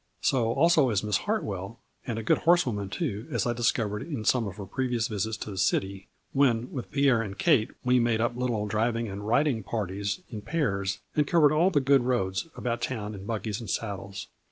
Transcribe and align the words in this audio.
So 0.21 0.51
also 0.53 0.89
is 0.89 1.03
Miss 1.03 1.17
Hartwell, 1.29 1.79
and 2.07 2.17
a 2.17 2.23
good 2.23 2.39
horse 2.39 2.65
woman 2.65 2.89
too, 2.89 3.27
as 3.31 3.45
I 3.45 3.53
discovered 3.53 4.01
in 4.01 4.25
some 4.25 4.47
of 4.47 4.55
her 4.55 4.65
pre 4.65 4.89
vious 4.89 5.07
visits 5.07 5.37
to 5.37 5.51
the 5.51 5.59
city, 5.59 6.07
when, 6.33 6.71
with 6.71 6.89
Pierre 6.89 7.21
and 7.21 7.37
Kate 7.37 7.69
we 7.83 7.99
made 7.99 8.19
up 8.19 8.35
little 8.35 8.65
driving 8.65 9.07
and 9.07 9.27
riding 9.27 9.61
parties 9.61 10.21
in 10.31 10.41
pairs 10.41 11.01
and 11.15 11.27
covered 11.27 11.51
all 11.53 11.69
the 11.69 11.79
good 11.81 12.01
roads 12.01 12.47
about 12.57 12.81
town 12.81 13.13
in 13.13 13.27
buggies 13.27 13.59
and 13.59 13.69
saddles. 13.69 14.25